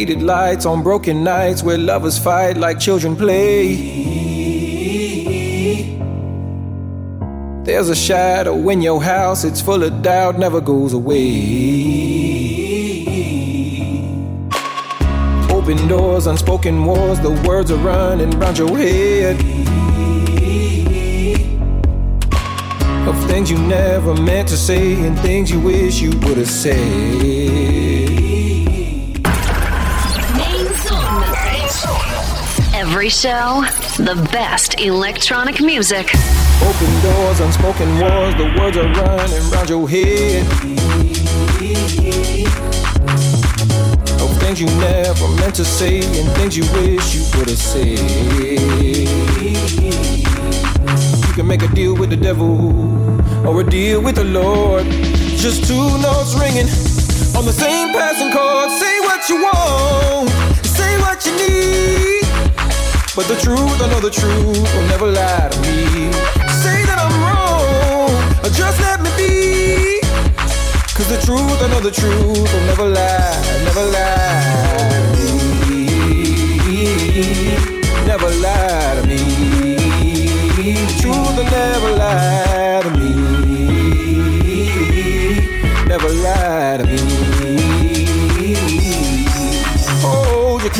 Faded 0.08 0.22
lights 0.24 0.64
on 0.64 0.82
broken 0.82 1.22
nights 1.22 1.62
where 1.62 1.76
lovers 1.76 2.18
fight 2.18 2.56
like 2.56 2.80
children 2.80 3.14
play. 3.14 3.74
There's 7.64 7.90
a 7.90 7.94
shadow 7.94 8.70
in 8.70 8.80
your 8.80 9.02
house, 9.02 9.44
it's 9.44 9.60
full 9.60 9.82
of 9.82 10.00
doubt, 10.00 10.38
never 10.38 10.62
goes 10.62 10.94
away. 10.94 11.18
Open 15.50 15.86
doors, 15.88 16.26
unspoken 16.26 16.82
wars, 16.86 17.20
the 17.20 17.32
words 17.46 17.70
are 17.70 17.76
running 17.76 18.30
round 18.30 18.56
your 18.56 18.78
head. 18.78 19.36
Of 23.06 23.26
things 23.26 23.50
you 23.50 23.58
never 23.58 24.14
meant 24.14 24.48
to 24.48 24.56
say 24.56 24.94
and 25.04 25.18
things 25.18 25.50
you 25.50 25.60
wish 25.60 26.00
you 26.00 26.12
would 26.20 26.38
have 26.38 26.48
said. 26.48 27.87
Every 32.78 33.08
show, 33.08 33.64
the 33.96 34.14
best 34.30 34.80
electronic 34.80 35.60
music. 35.60 36.14
Open 36.62 37.02
doors, 37.02 37.40
unspoken 37.40 37.98
wars, 37.98 38.36
the 38.36 38.54
words 38.56 38.76
are 38.76 38.86
running 38.92 39.50
round 39.50 39.68
your 39.68 39.88
head. 39.88 40.46
Of 44.22 44.30
things 44.38 44.60
you 44.60 44.66
never 44.78 45.26
meant 45.40 45.56
to 45.56 45.64
say 45.64 45.98
and 45.98 46.30
things 46.36 46.56
you 46.56 46.62
wish 46.74 47.16
you 47.16 47.24
would 47.36 47.48
have 47.48 47.58
said. 47.58 47.98
You 51.26 51.32
can 51.34 51.48
make 51.48 51.62
a 51.62 51.68
deal 51.74 51.96
with 51.96 52.10
the 52.10 52.16
devil 52.16 53.10
or 53.44 53.60
a 53.60 53.64
deal 53.64 54.00
with 54.00 54.14
the 54.14 54.24
Lord. 54.24 54.86
Just 54.86 55.66
two 55.66 55.98
notes 55.98 56.36
ringing 56.38 56.68
on 57.36 57.44
the 57.44 57.52
same 57.52 57.92
passing 57.92 58.30
chord. 58.30 58.70
Say 58.70 59.00
what 59.00 59.28
you 59.28 59.42
want, 59.42 60.30
say 60.64 60.96
what 61.00 61.26
you 61.26 61.32
need. 61.36 61.97
But 63.18 63.26
the 63.26 63.34
truth, 63.34 63.82
I 63.82 63.90
know 63.90 63.98
the 63.98 64.10
truth 64.12 64.74
will 64.76 64.86
never 64.86 65.10
lie 65.10 65.48
to 65.50 65.60
me. 65.62 66.12
Say 66.62 66.84
that 66.86 66.98
I'm 67.02 67.14
wrong, 67.18 68.14
or 68.44 68.48
just 68.48 68.80
let 68.80 69.00
me 69.02 69.10
be. 69.16 70.00
Cause 70.94 71.08
the 71.08 71.20
truth, 71.26 71.60
I 71.60 71.66
know 71.66 71.80
the 71.80 71.90
truth 71.90 72.52
will 72.52 72.66
never 72.66 72.84
lie, 72.84 73.64
never 73.64 73.90
lie 73.90 74.57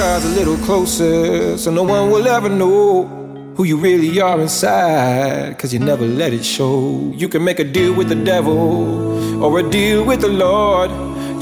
Cards 0.09 0.25
a 0.25 0.29
little 0.29 0.57
closer 0.65 1.59
so 1.59 1.71
no 1.71 1.83
one 1.83 2.11
will 2.11 2.27
ever 2.27 2.49
know 2.49 3.05
who 3.57 3.65
you 3.65 3.77
really 3.77 4.19
are 4.23 4.41
inside. 4.41 5.59
Cause 5.59 5.75
you 5.75 5.81
never 5.81 6.07
let 6.07 6.33
it 6.33 6.47
show. 6.47 7.13
You 7.15 7.29
can 7.29 7.45
make 7.45 7.59
a 7.59 7.65
deal 7.65 7.93
with 7.93 8.09
the 8.09 8.15
devil 8.15 9.45
or 9.45 9.59
a 9.59 9.63
deal 9.69 10.07
with 10.07 10.23
the 10.23 10.29
Lord. 10.29 10.91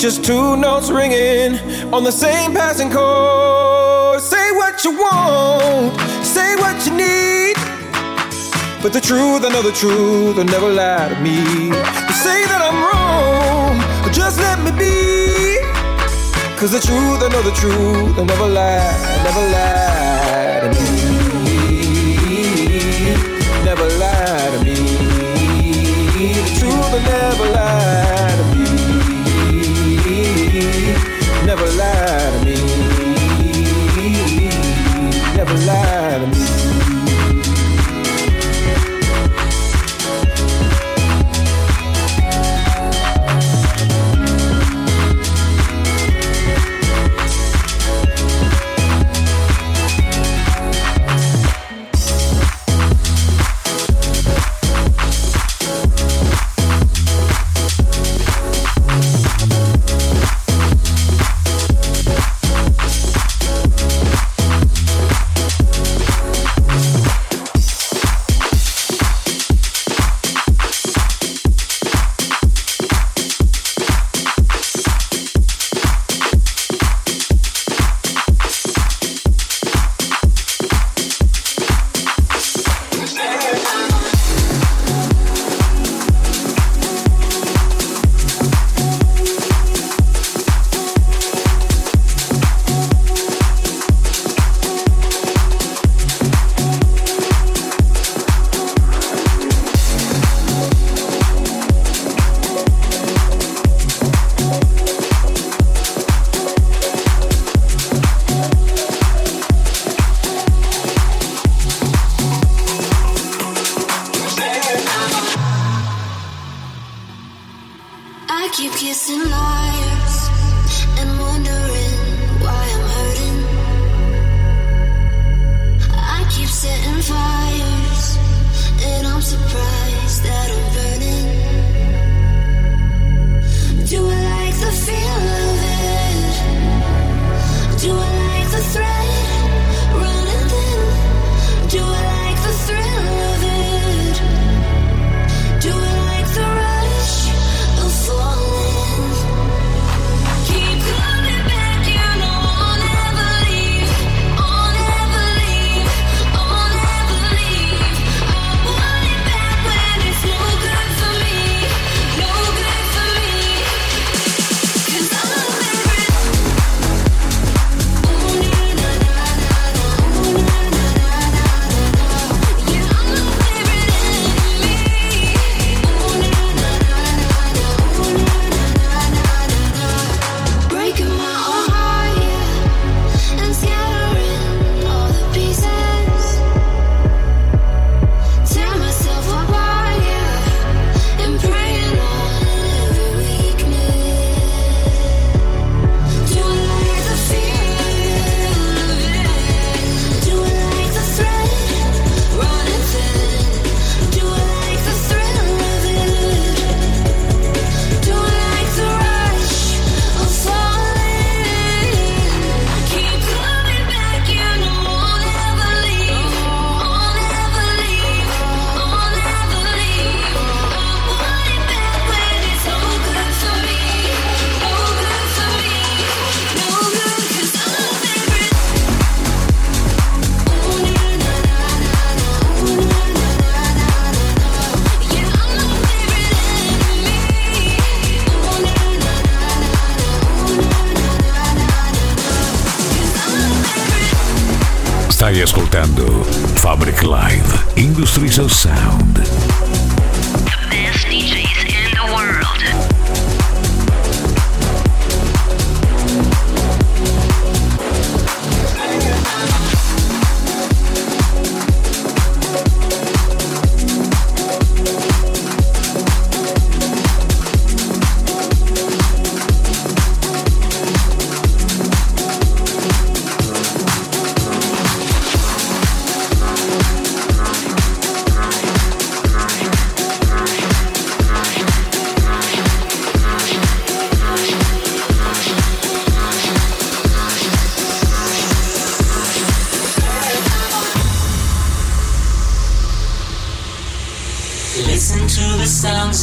Just 0.00 0.24
two 0.24 0.56
notes 0.56 0.90
ringing 0.90 1.60
on 1.94 2.02
the 2.02 2.10
same 2.10 2.54
passing 2.54 2.90
chord. 2.90 4.20
Say 4.20 4.50
what 4.60 4.82
you 4.82 4.98
want, 4.98 5.94
say 6.26 6.56
what 6.56 6.76
you 6.86 6.92
need. 7.06 7.54
But 8.82 8.92
the 8.92 9.00
truth, 9.00 9.44
I 9.44 9.48
know 9.52 9.62
the 9.62 9.76
truth, 9.82 10.38
will 10.38 10.44
never 10.44 10.68
lie 10.68 11.08
to 11.08 11.20
me. 11.20 11.38
You 11.68 12.16
say 12.26 12.40
that 12.50 12.60
I'm 12.66 12.85
Cause 16.66 16.82
the 16.82 16.84
truth, 16.84 17.22
I 17.22 17.28
know 17.28 17.42
the 17.42 17.52
truth, 17.52 18.18
I 18.18 18.24
never 18.24 18.48
lie, 18.48 18.80
I 18.82 19.22
never 19.22 19.40
lie 19.54 20.60
to 20.62 20.68
me. 20.74 21.62
Never 23.64 23.88
lie 24.00 24.50
to 24.50 24.58
me. 24.64 24.74
The 26.34 26.42
truth, 26.58 26.92
I 26.92 26.98
never 27.04 27.46
lie. 27.52 28.15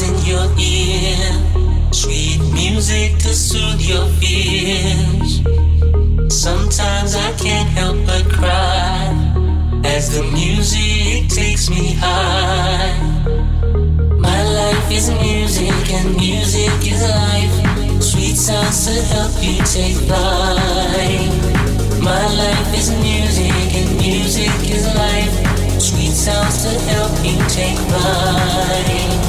in 0.01 0.15
your 0.25 0.49
ear. 0.57 1.91
Sweet 1.91 2.39
music 2.51 3.17
to 3.19 3.33
soothe 3.33 3.81
your 3.81 4.07
fears. 4.19 5.43
Sometimes 6.33 7.15
I 7.15 7.31
can't 7.37 7.69
help 7.69 7.97
but 8.07 8.25
cry 8.33 9.13
as 9.85 10.15
the 10.15 10.23
music 10.31 11.29
takes 11.29 11.69
me 11.69 11.93
high. 11.99 12.97
My 14.17 14.41
life 14.43 14.91
is 14.91 15.11
music 15.11 15.93
and 15.93 16.15
music 16.15 16.73
is 16.81 17.01
life. 17.03 18.01
Sweet 18.01 18.35
sounds 18.35 18.85
to 18.87 18.93
help 19.13 19.33
you 19.43 19.57
take 19.65 19.97
flight. 20.07 21.29
My 22.01 22.25
life 22.33 22.77
is 22.77 22.89
music 22.89 23.53
and 23.75 23.97
music 23.97 24.53
is 24.71 24.87
life. 24.95 25.79
Sweet 25.79 26.13
sounds 26.13 26.63
to 26.63 26.71
help 26.89 27.11
you 27.23 27.37
take 27.47 27.77
flight 27.89 29.22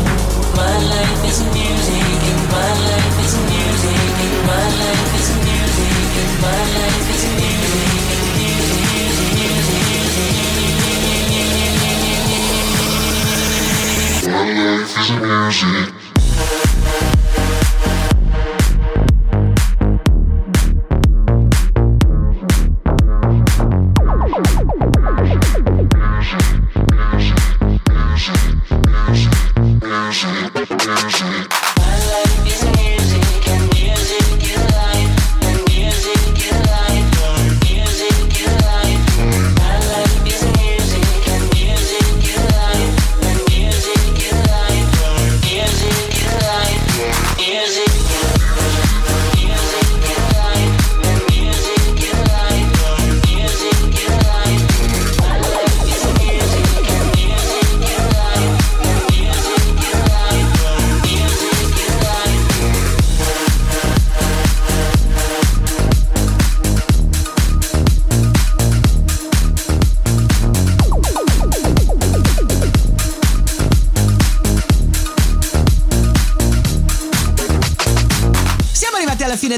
music. 15.64 16.03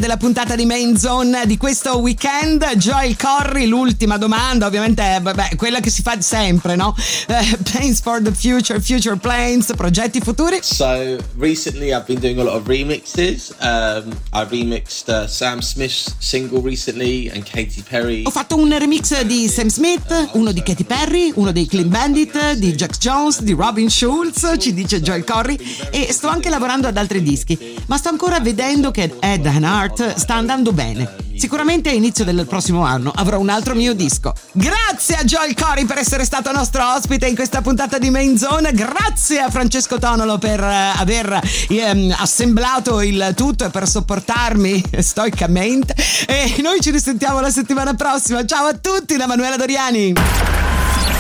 Della 0.07 0.19
puntata 0.19 0.55
di 0.55 0.67
Main 0.67 0.97
Zone 0.97 1.47
di 1.47 1.57
questo 1.57 1.99
weekend. 1.99 2.65
Joel 2.77 3.17
Corry, 3.17 3.67
l'ultima 3.67 4.17
domanda, 4.17 4.67
ovviamente, 4.67 5.19
vabbè, 5.21 5.57
quella 5.57 5.81
che 5.81 5.91
si 5.91 6.03
fa 6.03 6.21
sempre, 6.21 6.77
no? 6.77 6.95
Eh, 7.27 7.59
plans 7.65 8.01
for 8.01 8.23
the 8.23 8.31
future, 8.31 8.81
future 8.81 9.17
plans, 9.17 9.73
progetti 9.75 10.21
futuri. 10.21 10.61
So 10.63 11.17
recently, 11.39 11.93
I've 11.93 12.05
been 12.07 12.21
doing 12.21 12.39
a 12.39 12.45
lot 12.45 12.55
of 12.55 12.69
remixes. 12.69 13.53
Um, 13.61 14.17
I 14.33 14.45
remixed 14.49 15.09
uh, 15.09 15.27
Sam 15.27 15.61
Smith's 15.61 16.15
single 16.21 16.61
recently 16.63 17.29
and 17.29 17.43
Katy 17.43 17.83
Perry. 17.83 18.23
Ho 18.27 18.31
fatto 18.31 18.55
un 18.55 18.79
remix 18.79 19.21
di 19.23 19.49
Sam 19.49 19.67
Smith, 19.67 20.29
uno 20.35 20.53
di 20.53 20.63
Katy 20.63 20.85
Perry, 20.85 21.33
uno 21.35 21.51
dei 21.51 21.67
Clean 21.67 21.89
Bandit, 21.89 22.53
di 22.53 22.73
Jack 22.77 22.97
Jones, 22.99 23.41
di 23.41 23.55
Robin 23.55 23.91
Schulz, 23.91 24.55
ci 24.59 24.73
dice 24.73 25.01
Joel 25.01 25.25
Corry, 25.25 25.59
e 25.91 26.13
sto 26.13 26.29
anche 26.29 26.49
lavorando 26.49 26.87
ad 26.87 26.97
altri 26.97 27.23
dischi, 27.23 27.75
ma 27.87 27.97
sto 27.97 28.11
ancora 28.11 28.39
vedendo 28.39 28.93
che 28.93 29.13
Ed 29.19 29.47
Hart 29.47 29.95
sta 30.17 30.35
andando 30.35 30.73
bene. 30.73 31.25
Sicuramente 31.37 31.91
a 31.91 31.93
inizio 31.93 32.25
del 32.25 32.47
prossimo 32.47 32.83
anno 32.83 33.13
avrò 33.15 33.39
un 33.39 33.49
altro 33.49 33.75
mio 33.75 33.95
disco. 33.95 34.33
Grazie 34.53 35.17
a 35.17 35.25
Joel 35.25 35.55
Corry 35.55 35.85
per 35.85 35.99
essere 35.99 36.25
stato 36.25 36.51
nostro 36.53 36.95
ospite 36.95 37.27
in 37.27 37.35
questa 37.35 37.61
puntata 37.61 37.99
di 37.99 38.11
Main 38.11 38.39
Zone. 38.39 38.73
Grazie 38.73 39.41
a 39.41 39.51
Francesco 39.51 39.99
Tonolo 39.99 40.39
per 40.39 40.61
eh, 40.61 40.93
aver 40.97 41.41
ehm, 41.69 42.15
assemblato 42.19 43.01
il 43.03 43.33
tutto 43.37 43.65
e 43.65 43.71
per 43.71 43.89
sopportarmi 43.89 44.83
stoicamente. 45.01 45.95
E 46.27 46.57
noi 46.63 46.81
ci 46.81 46.91
risentiamo 46.91 47.41
la 47.41 47.51
settimana 47.51 47.95
prossima. 47.95 48.45
Ciao 48.45 48.67
a 48.67 48.75
tutti 48.75 49.17
da 49.17 49.27
Manuela 49.27 49.57
Doriani. 49.57 50.13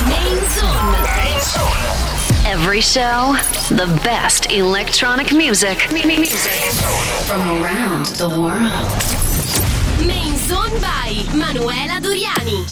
Main 0.05 0.41
Zone. 0.55 2.16
Every 2.49 2.81
show, 2.81 3.35
the 3.71 4.01
best 4.05 4.53
electronic 4.53 5.33
music. 5.33 5.91
Music 5.91 6.53
from 7.27 7.41
around 7.61 8.07
the 8.23 8.29
world. 8.29 10.07
Main 10.07 10.37
Zone 10.37 10.81
by 10.81 11.25
Manuela 11.35 12.01
Doriani. 12.01 12.63